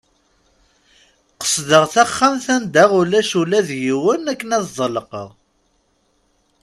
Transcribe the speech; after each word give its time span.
Qesdeɣ 1.41 1.83
taxxamt 1.93 2.45
anda 2.55 2.83
ulac 2.99 3.31
ula 3.41 3.59
yiwen 3.83 4.23
akken 4.31 4.55
ad 4.57 4.65
ḍelqeɣ. 4.77 5.29